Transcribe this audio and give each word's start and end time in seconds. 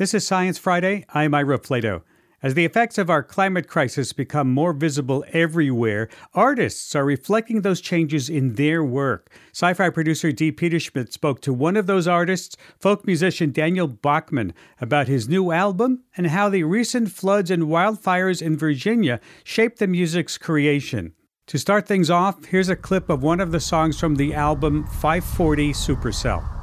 This 0.00 0.14
is 0.14 0.26
Science 0.26 0.56
Friday. 0.56 1.04
I'm 1.12 1.34
Ira 1.34 1.58
Flatow. 1.58 2.00
As 2.42 2.54
the 2.54 2.64
effects 2.64 2.96
of 2.96 3.10
our 3.10 3.22
climate 3.22 3.68
crisis 3.68 4.14
become 4.14 4.50
more 4.50 4.72
visible 4.72 5.26
everywhere, 5.34 6.08
artists 6.32 6.96
are 6.96 7.04
reflecting 7.04 7.60
those 7.60 7.82
changes 7.82 8.30
in 8.30 8.54
their 8.54 8.82
work. 8.82 9.30
Sci 9.52 9.74
fi 9.74 9.90
producer 9.90 10.32
Dee 10.32 10.52
Peterschmidt 10.52 11.12
spoke 11.12 11.42
to 11.42 11.52
one 11.52 11.76
of 11.76 11.86
those 11.86 12.08
artists, 12.08 12.56
folk 12.78 13.06
musician 13.06 13.52
Daniel 13.52 13.88
Bachman, 13.88 14.54
about 14.80 15.06
his 15.06 15.28
new 15.28 15.52
album 15.52 16.02
and 16.16 16.28
how 16.28 16.48
the 16.48 16.64
recent 16.64 17.10
floods 17.12 17.50
and 17.50 17.64
wildfires 17.64 18.40
in 18.40 18.56
Virginia 18.56 19.20
shaped 19.44 19.80
the 19.80 19.86
music's 19.86 20.38
creation. 20.38 21.12
To 21.48 21.58
start 21.58 21.86
things 21.86 22.08
off, 22.08 22.46
here's 22.46 22.70
a 22.70 22.74
clip 22.74 23.10
of 23.10 23.22
one 23.22 23.38
of 23.38 23.52
the 23.52 23.60
songs 23.60 24.00
from 24.00 24.14
the 24.14 24.32
album 24.32 24.86
540 24.86 25.74
Supercell. 25.74 26.59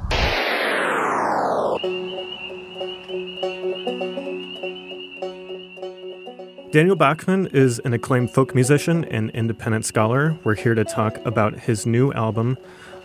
Daniel 6.70 6.96
Bachman 6.96 7.46
is 7.46 7.78
an 7.86 7.94
acclaimed 7.94 8.30
folk 8.30 8.54
musician 8.54 9.06
and 9.06 9.30
independent 9.30 9.86
scholar. 9.86 10.38
We're 10.44 10.54
here 10.54 10.74
to 10.74 10.84
talk 10.84 11.16
about 11.24 11.60
his 11.60 11.86
new 11.86 12.12
album, 12.12 12.58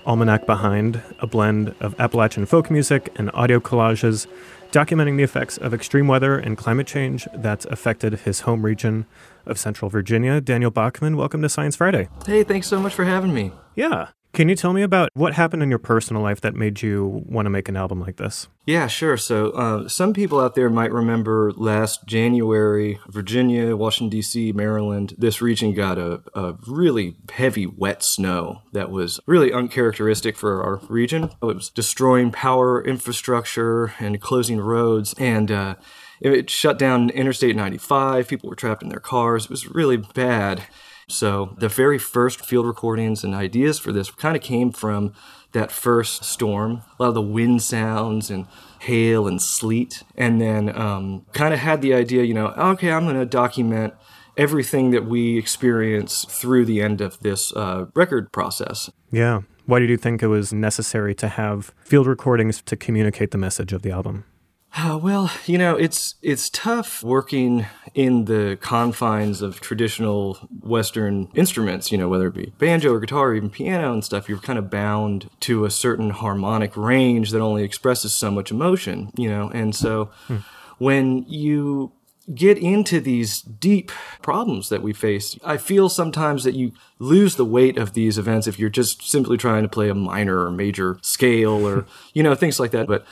Almanac 0.06 0.46
Behind, 0.46 1.02
a 1.20 1.28
blend 1.28 1.74
of 1.80 1.98
Appalachian 1.98 2.46
folk 2.46 2.70
music 2.70 3.10
and 3.16 3.32
audio 3.34 3.62
collages 3.62 4.28
documenting 4.72 5.16
the 5.16 5.24
effects 5.24 5.58
of 5.58 5.74
extreme 5.74 6.08
weather 6.08 6.38
and 6.38 6.58
climate 6.58 6.88
change 6.88 7.26
that's 7.36 7.64
affected 7.68 8.14
his 8.20 8.42
home 8.42 8.66
region 8.66 9.06
of 9.46 9.58
Central 9.58 9.90
Virginia. 9.90 10.42
Daniel 10.42 10.72
Bachman, 10.72 11.16
welcome 11.16 11.42
to 11.42 11.48
Science 11.48 11.78
Friday. 11.78 12.10
Hey, 12.26 12.44
thanks 12.44 12.68
so 12.68 12.82
much 12.82 12.94
for 12.94 13.06
having 13.06 13.34
me. 13.34 13.54
Yeah. 13.76 14.10
Can 14.34 14.50
you 14.50 14.56
tell 14.56 14.74
me 14.74 14.82
about 14.82 15.10
what 15.14 15.34
happened 15.34 15.62
in 15.62 15.70
your 15.70 15.78
personal 15.78 16.24
life 16.24 16.42
that 16.42 16.56
made 16.56 16.82
you 16.82 17.24
want 17.28 17.46
to 17.46 17.52
make 17.52 17.70
an 17.70 17.78
album 17.78 18.02
like 18.02 18.18
this? 18.18 18.48
Yeah, 18.66 18.88
sure. 18.88 19.16
So, 19.16 19.52
uh, 19.52 19.88
some 19.88 20.12
people 20.12 20.40
out 20.40 20.56
there 20.56 20.72
might 20.72 20.92
remember 20.92 21.52
last 21.52 22.08
January, 22.08 23.00
Virginia, 23.08 23.76
Washington, 23.76 24.10
D.C., 24.10 24.52
Maryland, 24.54 25.14
this 25.20 25.40
region 25.40 25.76
got 25.76 26.00
a, 26.00 26.22
a, 26.34 26.56
really 26.66 27.16
heavy 27.32 27.68
wet 27.68 28.04
snow 28.04 28.64
that 28.72 28.90
was 28.90 29.20
really 29.28 29.54
uncharacteristic 29.54 30.36
for 30.36 30.64
our 30.64 30.78
region. 30.90 31.26
It 31.26 31.46
was 31.46 31.70
destroying 31.70 32.32
power 32.32 32.84
infrastructure 32.84 33.94
and 34.00 34.20
closing 34.20 34.60
roads. 34.60 35.14
And, 35.20 35.52
uh, 35.52 35.76
it 36.22 36.50
shut 36.50 36.80
down 36.80 37.12
Interstate 37.12 37.56
95. 37.56 38.28
People 38.30 38.50
were 38.50 38.56
trapped 38.56 38.82
in 38.82 38.90
their 38.90 39.00
cars. 39.00 39.46
It 39.46 39.52
was 39.52 39.68
really 39.68 39.98
bad. 39.98 40.64
So 41.08 41.56
the 41.58 41.70
very 41.70 41.98
first 41.98 42.46
field 42.46 42.66
recordings 42.66 43.24
and 43.24 43.34
ideas 43.34 43.80
for 43.80 43.92
this 43.92 44.10
kind 44.12 44.36
of 44.36 44.42
came 44.42 44.72
from 44.72 45.14
that 45.52 45.72
first 45.72 46.24
storm. 46.24 46.82
A 47.00 47.04
lot 47.04 47.10
of 47.10 47.14
the 47.14 47.22
wind 47.22 47.62
sounds 47.62 48.30
and 48.30 48.48
hail 48.80 49.28
and 49.28 49.42
sleet, 49.42 50.04
and 50.18 50.42
then 50.42 50.76
um, 50.76 51.26
kind 51.34 51.54
of 51.54 51.60
had 51.60 51.82
the 51.82 51.94
idea, 51.94 52.24
you 52.24 52.34
know, 52.34 52.48
okay, 52.48 52.92
I'm 52.92 53.04
going 53.06 53.20
to 53.20 53.26
document 53.26 53.94
everything 54.36 54.92
that 54.92 55.06
we 55.06 55.38
experience 55.38 56.26
through 56.28 56.66
the 56.66 56.82
end 56.82 57.02
of 57.02 57.20
this 57.20 57.56
uh, 57.56 57.86
record 57.94 58.32
process. 58.32 58.90
Yeah. 59.12 59.42
Why 59.66 59.80
did 59.80 59.90
you 59.90 59.98
think 59.98 60.22
it 60.22 60.28
was 60.28 60.52
necessary 60.52 61.16
to 61.16 61.28
have 61.30 61.72
field 61.86 62.08
recordings 62.08 62.62
to 62.64 62.76
communicate 62.76 63.32
the 63.32 63.38
message 63.38 63.72
of 63.72 63.82
the 63.82 63.92
album? 63.92 64.26
Uh, 64.76 64.98
well, 65.02 65.32
you 65.46 65.58
know, 65.58 65.76
it's 65.76 66.16
it's 66.24 66.50
tough 66.50 67.04
working 67.04 67.68
in 67.94 68.26
the 68.26 68.58
confines 68.60 69.42
of 69.44 69.62
traditional 69.62 70.36
Western 70.62 71.30
instruments. 71.36 71.92
You 71.92 72.00
know, 72.00 72.10
whether 72.10 72.28
it 72.28 72.34
be 72.34 72.54
banjo 72.58 72.92
or 72.92 73.00
guitar 73.00 73.30
or 73.30 73.36
even 73.36 73.52
piano 73.52 73.94
and 73.94 74.04
stuff, 74.04 74.28
you're 74.28 74.40
kind 74.40 74.58
of 74.58 74.72
bound 74.72 75.30
to 75.42 75.66
a 75.66 75.72
certain 75.72 76.10
harmonic 76.10 76.76
range 76.76 77.30
that 77.32 77.40
only 77.40 77.64
expresses 77.64 78.16
so 78.16 78.32
much 78.32 78.50
emotion. 78.50 79.12
You 79.16 79.30
know, 79.30 79.52
and 79.54 79.76
so 79.76 80.06
hmm. 80.28 80.38
when 80.80 81.24
you 81.28 81.92
get 82.34 82.58
into 82.58 83.00
these 83.02 83.42
deep 83.42 83.92
problems 84.22 84.70
that 84.70 84.82
we 84.82 84.94
face. 84.94 85.38
I 85.44 85.58
feel 85.58 85.90
sometimes 85.90 86.46
that 86.46 86.56
you 86.56 86.72
lose 86.98 87.36
the 87.36 87.44
weight 87.44 87.78
of 87.78 87.92
these 87.94 88.18
events 88.18 88.48
if 88.48 88.58
you're 88.58 88.70
just 88.70 89.04
simply 89.04 89.36
trying 89.36 89.64
to 89.64 89.70
play 89.70 89.90
a 89.90 89.94
minor 89.94 90.40
or 90.40 90.50
major 90.50 91.00
scale 91.02 91.68
or, 91.68 91.86
you 92.14 92.24
know, 92.24 92.34
things 92.34 92.62
like 92.62 92.72
that. 92.72 92.88
But 92.88 93.06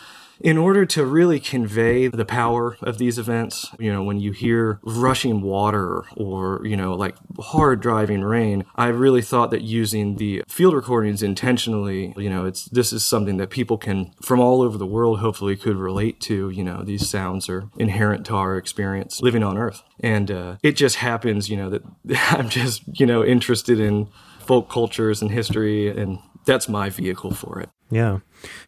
in 0.44 0.58
order 0.58 0.86
to 0.86 1.06
really 1.06 1.40
convey 1.40 2.08
the 2.08 2.26
power 2.26 2.78
of 2.82 2.98
these 2.98 3.18
events, 3.18 3.68
you 3.80 3.92
know, 3.92 4.04
when 4.04 4.20
you 4.20 4.32
hear 4.32 4.80
rushing 4.84 5.42
water 5.42 6.04
or, 6.16 6.62
you 6.66 6.76
know, 6.76 6.94
like 6.94 7.16
hard 7.40 7.82
driving 7.82 8.22
rain, 8.22 8.66
I 8.76 8.88
really 8.88 9.22
thought 9.22 9.52
that 9.52 9.62
using 9.62 10.16
the 10.16 10.44
field 10.48 10.74
recordings 10.74 11.22
intentionally, 11.22 12.14
you 12.18 12.30
know, 12.30 12.46
it's 12.46 12.66
this 12.66 12.92
is 12.92 13.06
something 13.06 13.38
that 13.38 13.50
people 13.50 13.78
can 13.78 14.14
from 14.22 14.40
all 14.40 14.62
over 14.62 14.78
the 14.78 14.86
world 14.86 15.20
hopefully 15.20 15.56
could 15.56 15.78
relate 15.78 16.20
to, 16.22 16.50
you 16.50 16.64
know, 16.64 16.84
these 16.84 17.08
sounds 17.08 17.48
are 17.50 17.70
inherent 17.78 18.26
to 18.28 18.36
our 18.36 18.58
experience 18.58 19.22
living 19.22 19.44
on 19.44 19.58
earth. 19.58 19.84
And 20.00 20.32
uh, 20.32 20.56
it 20.64 20.74
just 20.74 20.98
happens, 20.98 21.50
you 21.50 21.58
know, 21.58 21.70
that 21.70 21.84
I'm 22.32 22.50
just, 22.50 22.82
you 23.00 23.06
know, 23.06 23.24
interested 23.24 23.80
in 23.80 24.08
folk 24.40 24.70
cultures 24.70 25.22
and 25.22 25.32
history 25.32 25.88
and 25.88 26.20
that's 26.46 26.68
my 26.68 26.90
vehicle 26.90 27.34
for 27.34 27.60
it. 27.60 27.70
Yeah. 27.90 28.20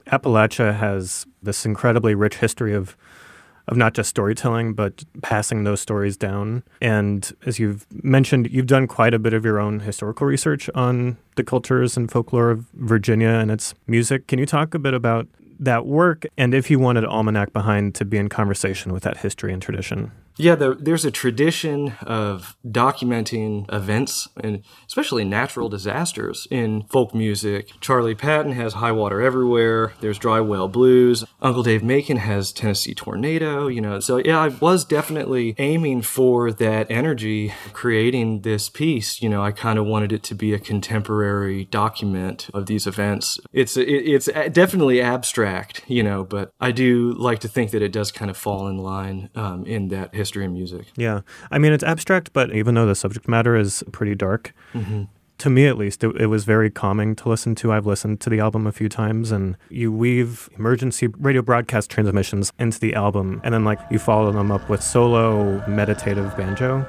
Appalachia 0.07 0.77
has 0.77 1.25
this 1.41 1.65
incredibly 1.65 2.15
rich 2.15 2.35
history 2.35 2.73
of 2.73 2.95
of 3.69 3.77
not 3.77 3.93
just 3.93 4.09
storytelling 4.09 4.73
but 4.73 5.05
passing 5.21 5.63
those 5.63 5.79
stories 5.79 6.17
down. 6.17 6.63
And 6.81 7.31
as 7.45 7.59
you've 7.59 7.85
mentioned, 8.03 8.49
you've 8.51 8.67
done 8.67 8.87
quite 8.87 9.13
a 9.13 9.19
bit 9.19 9.33
of 9.33 9.45
your 9.45 9.57
own 9.57 9.79
historical 9.79 10.27
research 10.27 10.69
on 10.75 11.17
the 11.37 11.45
cultures 11.45 11.95
and 11.95 12.11
folklore 12.11 12.51
of 12.51 12.65
Virginia 12.73 13.29
and 13.29 13.49
its 13.49 13.73
music. 13.87 14.27
Can 14.27 14.37
you 14.37 14.45
talk 14.45 14.73
a 14.73 14.79
bit 14.79 14.93
about 14.93 15.27
that 15.59 15.85
work 15.85 16.25
and 16.37 16.53
if 16.53 16.69
you 16.69 16.77
wanted 16.77 17.05
Almanac 17.05 17.53
Behind 17.53 17.95
to 17.95 18.03
be 18.03 18.17
in 18.17 18.27
conversation 18.27 18.91
with 18.91 19.03
that 19.03 19.17
history 19.17 19.53
and 19.53 19.61
tradition? 19.61 20.11
Yeah, 20.35 20.55
the, 20.55 20.73
there's 20.73 21.05
a 21.05 21.11
tradition 21.11 21.93
of 22.01 22.55
documenting 22.65 23.71
events 23.71 24.29
and 24.41 24.63
especially 24.87 25.23
natural 25.23 25.69
disasters 25.69 26.47
in 26.49 26.83
folk 26.83 27.13
music. 27.13 27.69
Charlie 27.81 28.15
Patton 28.15 28.53
has 28.53 28.73
High 28.73 28.91
Water 28.91 29.21
Everywhere. 29.21 29.93
There's 30.01 30.17
Dry 30.17 30.39
Well 30.39 30.67
Blues. 30.67 31.23
Uncle 31.41 31.61
Dave 31.61 31.83
Macon 31.83 32.17
has 32.17 32.51
Tennessee 32.51 32.95
Tornado. 32.95 33.67
You 33.67 33.81
know, 33.81 33.99
so 33.99 34.17
yeah, 34.17 34.39
I 34.39 34.47
was 34.47 34.85
definitely 34.85 35.53
aiming 35.59 36.01
for 36.01 36.51
that 36.51 36.89
energy 36.89 37.53
creating 37.73 38.41
this 38.41 38.69
piece. 38.69 39.21
You 39.21 39.29
know, 39.29 39.43
I 39.43 39.51
kind 39.51 39.77
of 39.77 39.85
wanted 39.85 40.11
it 40.11 40.23
to 40.23 40.35
be 40.35 40.53
a 40.53 40.59
contemporary 40.59 41.65
document 41.65 42.49
of 42.53 42.65
these 42.65 42.87
events. 42.87 43.39
It's 43.51 43.77
it, 43.77 43.87
it's 43.87 44.25
definitely 44.51 44.99
abstract, 44.99 45.83
you 45.87 46.01
know, 46.01 46.23
but 46.23 46.51
I 46.59 46.71
do 46.71 47.13
like 47.13 47.39
to 47.41 47.47
think 47.47 47.69
that 47.71 47.83
it 47.83 47.91
does 47.91 48.11
kind 48.11 48.31
of 48.31 48.37
fall 48.37 48.67
in 48.67 48.77
line 48.77 49.29
um, 49.35 49.65
in 49.65 49.89
that 49.89 50.15
history 50.15 50.22
and 50.31 50.53
music. 50.53 50.87
Yeah. 50.95 51.21
I 51.51 51.59
mean, 51.59 51.73
it's 51.73 51.83
abstract, 51.83 52.33
but 52.33 52.53
even 52.53 52.75
though 52.75 52.85
the 52.85 52.95
subject 52.95 53.27
matter 53.27 53.55
is 53.55 53.83
pretty 53.91 54.15
dark, 54.15 54.53
mm-hmm. 54.73 55.03
to 55.39 55.49
me 55.49 55.67
at 55.67 55.77
least, 55.77 56.03
it, 56.03 56.15
it, 56.19 56.27
was 56.27 56.45
very 56.45 56.69
calming 56.69 57.15
to 57.17 57.29
listen 57.29 57.55
to. 57.55 57.71
I've 57.71 57.85
listened 57.85 58.21
to 58.21 58.29
the 58.29 58.39
album 58.39 58.67
a 58.67 58.71
few 58.71 58.89
times, 58.89 59.31
and 59.31 59.57
you 59.69 59.91
weave 59.91 60.49
emergency 60.57 61.07
radio 61.07 61.41
broadcast 61.41 61.89
transmissions 61.89 62.51
into 62.57 62.79
the 62.79 62.93
album, 62.93 63.41
and 63.43 63.53
then 63.53 63.63
like 63.63 63.79
you 63.91 63.99
follow 63.99 64.31
them 64.31 64.51
up 64.51 64.69
with 64.69 64.81
solo 64.81 65.65
meditative 65.67 66.35
banjo. 66.37 66.85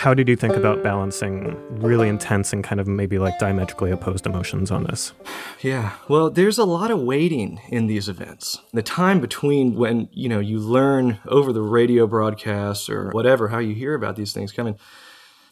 How 0.00 0.14
did 0.14 0.28
you 0.28 0.36
think 0.36 0.56
about 0.56 0.82
balancing 0.82 1.54
really 1.78 2.08
intense 2.08 2.54
and 2.54 2.64
kind 2.64 2.80
of 2.80 2.86
maybe 2.86 3.18
like 3.18 3.38
diametrically 3.38 3.90
opposed 3.90 4.24
emotions 4.24 4.70
on 4.70 4.84
this? 4.84 5.12
Yeah, 5.60 5.92
well, 6.08 6.30
there's 6.30 6.56
a 6.56 6.64
lot 6.64 6.90
of 6.90 7.00
waiting 7.02 7.60
in 7.68 7.86
these 7.86 8.08
events. 8.08 8.62
The 8.72 8.80
time 8.80 9.20
between 9.20 9.74
when, 9.74 10.08
you 10.10 10.30
know, 10.30 10.40
you 10.40 10.58
learn 10.58 11.18
over 11.26 11.52
the 11.52 11.60
radio 11.60 12.06
broadcasts 12.06 12.88
or 12.88 13.10
whatever 13.10 13.48
how 13.48 13.58
you 13.58 13.74
hear 13.74 13.92
about 13.92 14.16
these 14.16 14.32
things 14.32 14.52
coming 14.52 14.78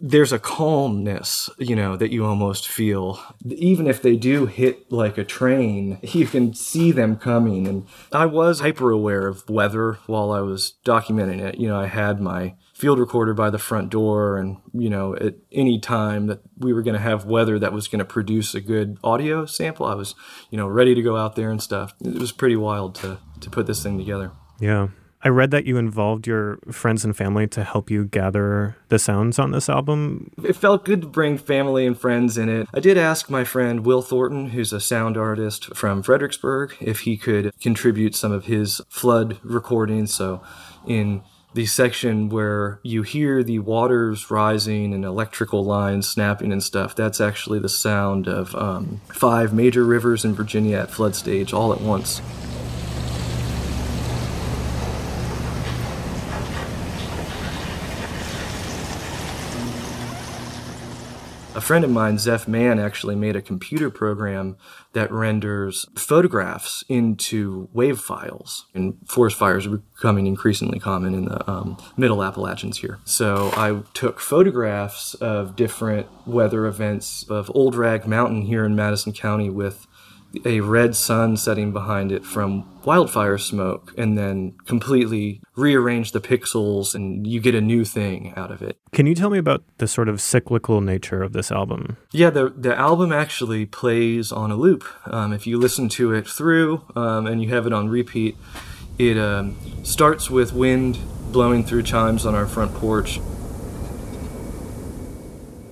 there's 0.00 0.32
a 0.32 0.38
calmness, 0.38 1.50
you 1.58 1.74
know, 1.74 1.96
that 1.96 2.12
you 2.12 2.24
almost 2.24 2.68
feel. 2.68 3.20
Even 3.44 3.86
if 3.86 4.02
they 4.02 4.16
do 4.16 4.46
hit 4.46 4.90
like 4.92 5.18
a 5.18 5.24
train, 5.24 5.98
you 6.02 6.26
can 6.26 6.54
see 6.54 6.92
them 6.92 7.16
coming. 7.16 7.66
And 7.66 7.86
I 8.12 8.26
was 8.26 8.60
hyper 8.60 8.90
aware 8.90 9.26
of 9.26 9.48
weather 9.48 9.98
while 10.06 10.30
I 10.30 10.40
was 10.40 10.74
documenting 10.84 11.40
it. 11.40 11.58
You 11.58 11.68
know, 11.68 11.80
I 11.80 11.86
had 11.86 12.20
my 12.20 12.54
field 12.74 12.98
recorder 12.98 13.34
by 13.34 13.50
the 13.50 13.58
front 13.58 13.90
door, 13.90 14.36
and, 14.36 14.58
you 14.72 14.88
know, 14.88 15.16
at 15.16 15.34
any 15.50 15.80
time 15.80 16.28
that 16.28 16.40
we 16.58 16.72
were 16.72 16.82
going 16.82 16.94
to 16.94 17.00
have 17.00 17.24
weather 17.24 17.58
that 17.58 17.72
was 17.72 17.88
going 17.88 17.98
to 17.98 18.04
produce 18.04 18.54
a 18.54 18.60
good 18.60 18.98
audio 19.02 19.46
sample, 19.46 19.86
I 19.86 19.94
was, 19.94 20.14
you 20.50 20.56
know, 20.56 20.68
ready 20.68 20.94
to 20.94 21.02
go 21.02 21.16
out 21.16 21.34
there 21.34 21.50
and 21.50 21.60
stuff. 21.60 21.94
It 22.00 22.20
was 22.20 22.30
pretty 22.30 22.56
wild 22.56 22.94
to, 22.96 23.18
to 23.40 23.50
put 23.50 23.66
this 23.66 23.82
thing 23.82 23.98
together. 23.98 24.30
Yeah. 24.60 24.88
I 25.22 25.28
read 25.28 25.50
that 25.50 25.66
you 25.66 25.78
involved 25.78 26.26
your 26.26 26.58
friends 26.70 27.04
and 27.04 27.16
family 27.16 27.48
to 27.48 27.64
help 27.64 27.90
you 27.90 28.04
gather 28.04 28.76
the 28.88 28.98
sounds 28.98 29.38
on 29.38 29.50
this 29.50 29.68
album. 29.68 30.30
It 30.44 30.54
felt 30.54 30.84
good 30.84 31.00
to 31.02 31.08
bring 31.08 31.38
family 31.38 31.86
and 31.86 31.98
friends 31.98 32.38
in 32.38 32.48
it. 32.48 32.68
I 32.72 32.80
did 32.80 32.96
ask 32.96 33.28
my 33.28 33.42
friend 33.42 33.84
Will 33.84 34.02
Thornton, 34.02 34.50
who's 34.50 34.72
a 34.72 34.80
sound 34.80 35.16
artist 35.16 35.74
from 35.74 36.02
Fredericksburg, 36.02 36.76
if 36.80 37.00
he 37.00 37.16
could 37.16 37.52
contribute 37.60 38.14
some 38.14 38.30
of 38.30 38.44
his 38.44 38.80
flood 38.88 39.38
recordings. 39.42 40.14
So 40.14 40.40
in 40.86 41.22
the 41.54 41.66
section 41.66 42.28
where 42.28 42.78
you 42.84 43.02
hear 43.02 43.42
the 43.42 43.58
waters 43.58 44.30
rising 44.30 44.94
and 44.94 45.04
electrical 45.04 45.64
lines 45.64 46.06
snapping 46.06 46.52
and 46.52 46.62
stuff, 46.62 46.94
that's 46.94 47.20
actually 47.20 47.58
the 47.58 47.68
sound 47.68 48.28
of 48.28 48.54
um, 48.54 49.00
five 49.08 49.52
major 49.52 49.84
rivers 49.84 50.24
in 50.24 50.34
Virginia 50.34 50.76
at 50.78 50.90
flood 50.90 51.16
stage 51.16 51.52
all 51.52 51.72
at 51.72 51.80
once. 51.80 52.20
A 61.58 61.60
friend 61.60 61.84
of 61.84 61.90
mine, 61.90 62.18
Zeph 62.18 62.46
Mann, 62.46 62.78
actually 62.78 63.16
made 63.16 63.34
a 63.34 63.42
computer 63.42 63.90
program 63.90 64.56
that 64.92 65.10
renders 65.10 65.86
photographs 65.96 66.84
into 66.88 67.68
wave 67.72 67.98
files. 67.98 68.66
And 68.74 68.96
forest 69.08 69.36
fires 69.36 69.66
are 69.66 69.78
becoming 69.78 70.28
increasingly 70.28 70.78
common 70.78 71.14
in 71.14 71.24
the 71.24 71.50
um, 71.50 71.76
middle 71.96 72.22
Appalachians 72.22 72.78
here. 72.78 73.00
So 73.04 73.50
I 73.56 73.82
took 73.92 74.20
photographs 74.20 75.14
of 75.14 75.56
different 75.56 76.06
weather 76.28 76.64
events 76.64 77.28
of 77.28 77.50
Old 77.52 77.74
Rag 77.74 78.06
Mountain 78.06 78.42
here 78.42 78.64
in 78.64 78.76
Madison 78.76 79.12
County 79.12 79.50
with 79.50 79.87
a 80.44 80.60
red 80.60 80.94
sun 80.94 81.36
setting 81.36 81.72
behind 81.72 82.12
it 82.12 82.24
from 82.24 82.64
wildfire 82.84 83.38
smoke 83.38 83.92
and 83.96 84.16
then 84.16 84.54
completely 84.66 85.40
rearrange 85.56 86.12
the 86.12 86.20
pixels 86.20 86.94
and 86.94 87.26
you 87.26 87.40
get 87.40 87.54
a 87.54 87.60
new 87.60 87.84
thing 87.84 88.32
out 88.36 88.50
of 88.50 88.62
it. 88.62 88.78
Can 88.92 89.06
you 89.06 89.14
tell 89.14 89.30
me 89.30 89.38
about 89.38 89.64
the 89.78 89.88
sort 89.88 90.08
of 90.08 90.20
cyclical 90.20 90.80
nature 90.80 91.22
of 91.22 91.32
this 91.32 91.50
album? 91.50 91.96
Yeah, 92.12 92.30
the, 92.30 92.50
the 92.50 92.76
album 92.76 93.12
actually 93.12 93.66
plays 93.66 94.30
on 94.30 94.50
a 94.50 94.56
loop. 94.56 94.84
Um, 95.06 95.32
if 95.32 95.46
you 95.46 95.58
listen 95.58 95.88
to 95.90 96.12
it 96.12 96.26
through 96.26 96.84
um, 96.94 97.26
and 97.26 97.42
you 97.42 97.48
have 97.50 97.66
it 97.66 97.72
on 97.72 97.88
repeat, 97.88 98.36
it 98.98 99.18
um, 99.18 99.56
starts 99.84 100.30
with 100.30 100.52
wind 100.52 100.98
blowing 101.32 101.64
through 101.64 101.82
chimes 101.82 102.24
on 102.26 102.34
our 102.34 102.46
front 102.46 102.74
porch. 102.74 103.20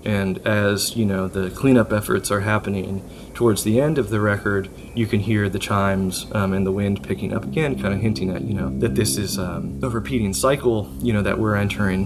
And 0.07 0.39
as, 0.47 0.95
you 0.95 1.05
know, 1.05 1.27
the 1.27 1.51
cleanup 1.51 1.93
efforts 1.93 2.31
are 2.31 2.43
happening, 2.43 3.03
towards 3.35 3.65
the 3.65 3.81
end 3.81 3.99
of 3.99 4.09
the 4.09 4.21
record, 4.21 4.69
you 4.95 5.05
can 5.05 5.19
hear 5.19 5.49
the 5.49 5.59
chimes 5.59 6.27
um, 6.31 6.53
and 6.53 6.65
the 6.65 6.71
wind 6.71 7.03
picking 7.03 7.35
up 7.35 7.43
again, 7.43 7.77
kind 7.83 7.93
of 7.93 8.01
hinting 8.01 8.31
at, 8.31 8.43
you 8.43 8.55
know, 8.55 8.71
that 8.79 8.95
this 8.95 9.17
is 9.17 9.37
um, 9.37 9.81
a 9.83 9.89
repeating 9.89 10.33
cycle, 10.33 10.95
you 11.01 11.13
know, 11.13 11.23
that 11.23 11.41
we're 11.41 11.57
entering. 11.57 12.05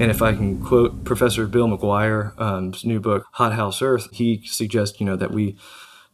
And 0.00 0.10
if 0.10 0.22
I 0.22 0.32
can 0.32 0.64
quote 0.64 1.04
Professor 1.04 1.46
Bill 1.46 1.68
McGuire's 1.68 2.32
um, 2.38 2.72
new 2.84 3.00
book, 3.00 3.26
Hot 3.32 3.52
House 3.52 3.82
Earth, 3.82 4.08
he 4.12 4.40
suggests, 4.46 4.98
you 4.98 5.04
know, 5.04 5.16
that 5.16 5.30
we 5.30 5.58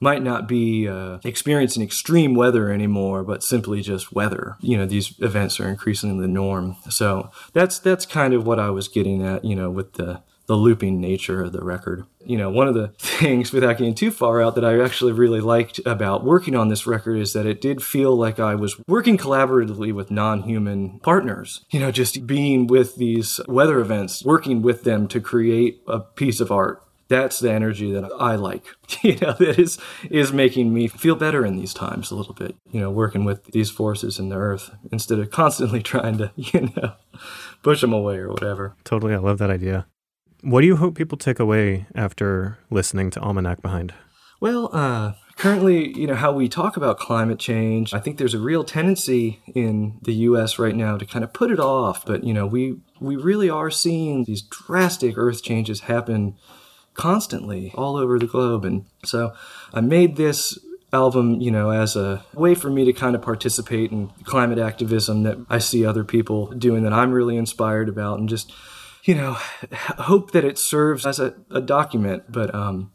might 0.02 0.22
not 0.22 0.48
be 0.48 0.88
uh, 0.88 1.18
experiencing 1.24 1.82
extreme 1.82 2.34
weather 2.34 2.70
anymore, 2.70 3.22
but 3.22 3.42
simply 3.42 3.80
just 3.80 4.12
weather. 4.12 4.56
You 4.60 4.76
know, 4.76 4.84
these 4.84 5.14
events 5.20 5.60
are 5.60 5.68
increasingly 5.68 6.20
the 6.20 6.32
norm. 6.32 6.76
So 6.90 7.30
that's 7.52 7.78
that's 7.78 8.04
kind 8.04 8.34
of 8.34 8.44
what 8.44 8.58
I 8.58 8.70
was 8.70 8.88
getting 8.88 9.24
at, 9.24 9.44
you 9.44 9.54
know, 9.54 9.70
with 9.70 9.94
the 9.94 10.22
the 10.46 10.56
looping 10.56 11.00
nature 11.00 11.42
of 11.42 11.52
the 11.52 11.64
record. 11.64 12.04
You 12.24 12.36
know, 12.36 12.50
one 12.50 12.68
of 12.68 12.74
the 12.74 12.88
things, 12.98 13.52
without 13.52 13.78
getting 13.78 13.94
too 13.94 14.10
far 14.10 14.42
out, 14.42 14.54
that 14.56 14.64
I 14.64 14.80
actually 14.80 15.12
really 15.12 15.40
liked 15.40 15.80
about 15.86 16.24
working 16.24 16.56
on 16.56 16.68
this 16.68 16.86
record 16.86 17.16
is 17.16 17.32
that 17.32 17.46
it 17.46 17.60
did 17.60 17.82
feel 17.82 18.16
like 18.16 18.40
I 18.40 18.54
was 18.54 18.76
working 18.88 19.16
collaboratively 19.16 19.92
with 19.92 20.10
non 20.10 20.42
human 20.42 20.98
partners. 21.00 21.64
You 21.70 21.80
know, 21.80 21.92
just 21.92 22.26
being 22.26 22.66
with 22.66 22.96
these 22.96 23.40
weather 23.46 23.78
events, 23.78 24.24
working 24.24 24.62
with 24.62 24.82
them 24.82 25.06
to 25.08 25.20
create 25.20 25.80
a 25.86 26.00
piece 26.00 26.40
of 26.40 26.50
art. 26.50 26.82
That's 27.12 27.40
the 27.40 27.52
energy 27.52 27.92
that 27.92 28.10
I 28.18 28.36
like. 28.36 28.64
You 29.02 29.16
know, 29.16 29.32
that 29.32 29.58
is 29.58 29.78
is 30.10 30.32
making 30.32 30.72
me 30.72 30.86
feel 30.86 31.16
better 31.16 31.44
in 31.44 31.56
these 31.56 31.74
times 31.74 32.12
a 32.12 32.14
little 32.14 32.34
bit. 32.34 32.54
You 32.70 32.78
know, 32.78 32.90
working 32.90 33.24
with 33.24 33.44
these 33.46 33.68
forces 33.68 34.18
in 34.20 34.28
the 34.28 34.36
earth 34.36 34.70
instead 34.92 35.18
of 35.18 35.30
constantly 35.42 35.82
trying 35.82 36.18
to, 36.18 36.30
you 36.36 36.70
know, 36.76 36.92
push 37.64 37.80
them 37.80 37.92
away 37.92 38.18
or 38.18 38.28
whatever. 38.28 38.76
Totally, 38.84 39.12
I 39.12 39.18
love 39.18 39.38
that 39.38 39.50
idea. 39.50 39.86
What 40.42 40.60
do 40.60 40.68
you 40.68 40.76
hope 40.76 40.94
people 40.94 41.18
take 41.18 41.40
away 41.40 41.86
after 41.96 42.58
listening 42.70 43.10
to 43.10 43.20
Almanac 43.20 43.60
Behind? 43.60 43.92
Well, 44.40 44.70
uh, 44.72 45.14
currently, 45.36 45.98
you 45.98 46.06
know, 46.06 46.14
how 46.14 46.30
we 46.30 46.48
talk 46.48 46.76
about 46.76 46.98
climate 46.98 47.40
change, 47.40 47.92
I 47.92 47.98
think 47.98 48.18
there's 48.18 48.34
a 48.34 48.38
real 48.40 48.62
tendency 48.62 49.40
in 49.52 49.98
the 50.02 50.14
US 50.28 50.60
right 50.60 50.76
now 50.76 50.96
to 50.96 51.06
kind 51.06 51.24
of 51.24 51.32
put 51.32 51.50
it 51.50 51.58
off, 51.58 52.06
but 52.06 52.22
you 52.22 52.34
know, 52.34 52.46
we 52.46 52.76
we 53.00 53.16
really 53.16 53.50
are 53.50 53.70
seeing 53.70 54.24
these 54.24 54.42
drastic 54.42 55.18
earth 55.18 55.42
changes 55.42 55.80
happen 55.80 56.36
constantly 56.94 57.72
all 57.74 57.96
over 57.96 58.18
the 58.18 58.26
globe 58.26 58.64
and 58.64 58.84
so 59.04 59.32
I 59.72 59.80
made 59.80 60.16
this 60.16 60.58
album, 60.92 61.40
you 61.40 61.50
know, 61.50 61.70
as 61.70 61.96
a 61.96 62.22
way 62.34 62.54
for 62.54 62.68
me 62.68 62.84
to 62.84 62.92
kind 62.92 63.14
of 63.14 63.22
participate 63.22 63.90
in 63.90 64.08
climate 64.24 64.58
activism 64.58 65.22
that 65.22 65.38
I 65.48 65.58
see 65.58 65.86
other 65.86 66.04
people 66.04 66.48
doing 66.52 66.82
that 66.82 66.92
I'm 66.92 67.12
really 67.12 67.36
inspired 67.36 67.88
about 67.88 68.18
and 68.18 68.28
just 68.28 68.52
you 69.04 69.14
know, 69.14 69.36
hope 69.98 70.30
that 70.32 70.44
it 70.44 70.58
serves 70.58 71.06
as 71.06 71.18
a, 71.18 71.34
a 71.50 71.60
document. 71.60 72.30
But 72.30 72.54
um, 72.54 72.92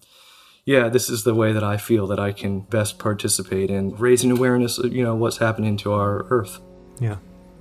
yeah, 0.65 0.89
this 0.89 1.09
is 1.09 1.23
the 1.23 1.35
way 1.35 1.51
that 1.51 1.63
I 1.63 1.77
feel 1.77 2.07
that 2.07 2.19
I 2.19 2.31
can 2.31 2.61
best 2.61 2.99
participate 2.99 3.69
in 3.69 3.95
raising 3.95 4.31
awareness 4.31 4.77
of, 4.77 4.93
you 4.93 5.03
know, 5.03 5.15
what's 5.15 5.37
happening 5.37 5.77
to 5.77 5.93
our 5.93 6.25
Earth. 6.29 6.59
Yeah. 6.99 7.17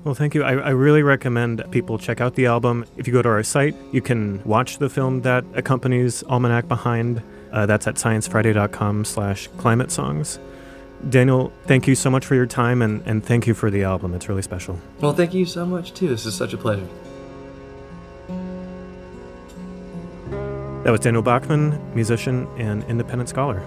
Well, 0.07 0.15
thank 0.15 0.37
you. 0.37 0.45
I, 0.45 0.53
I, 0.53 0.71
really 0.71 1.03
recommend 1.03 1.65
people 1.73 1.99
check 1.99 2.21
out 2.21 2.37
the 2.37 2.47
album. 2.47 2.85
If 2.97 3.09
you 3.09 3.13
go 3.13 3.23
to 3.23 3.29
our 3.29 3.43
site, 3.43 3.75
you 3.91 4.01
can 4.01 4.41
watch 4.45 4.79
the 4.79 4.89
film 4.89 5.23
that 5.23 5.45
accompanies 5.55 6.23
Almanac 6.29 6.69
Behind. 6.69 7.21
Uh, 7.51 7.67
that's 7.67 7.89
at 7.89 7.97
sciencefriday.com 7.97 9.05
slash 9.05 9.49
climate 9.59 9.91
songs. 9.91 10.39
Daniel, 11.11 11.53
thank 11.65 11.89
you 11.89 11.97
so 11.97 12.09
much 12.09 12.25
for 12.25 12.37
your 12.37 12.47
time 12.47 12.83
and, 12.83 13.03
and 13.05 13.27
thank 13.27 13.49
you 13.49 13.55
for 13.55 13.69
the 13.69 13.83
album. 13.83 14.15
It's 14.15 14.29
really 14.29 14.43
special. 14.43 14.79
Well, 15.01 15.13
thank 15.13 15.35
you 15.35 15.45
so 15.45 15.67
much, 15.67 15.93
too. 15.93 16.07
This 16.07 16.25
is 16.25 16.37
such 16.37 16.53
a 16.53 16.57
pleasure. 16.57 16.87
That 20.85 20.93
was 20.93 21.01
Daniel 21.01 21.23
Bachman, 21.23 21.81
musician 21.97 22.47
and 22.59 22.85
independent 22.85 23.29
scholar. 23.29 23.61